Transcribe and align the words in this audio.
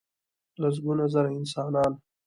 لسګونه 0.61 1.05
زره 1.13 1.29
انسانان. 1.39 1.93